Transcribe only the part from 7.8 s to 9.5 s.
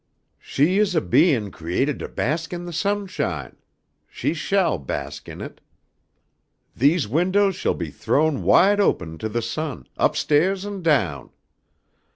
thrown wide open to the